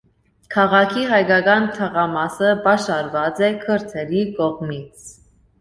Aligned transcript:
Քաղաքի 0.53 1.03
հայկական 1.11 1.67
թաղամասը 1.75 2.53
պաշարված 2.65 3.45
է 3.49 3.51
քրդերի 3.67 4.25
կողմից։ 4.41 5.09